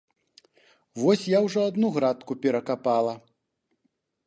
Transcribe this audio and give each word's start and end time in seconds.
Вось 1.01 1.25
я 1.37 1.41
ўжо 1.49 1.59
адну 1.73 1.87
градку 1.99 2.39
перакапала. 2.47 3.13